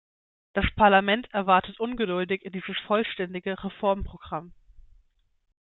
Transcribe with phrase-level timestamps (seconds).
[0.53, 4.51] Das Parlament erwartet ungeduldig dieses vollständige Reformprogramm.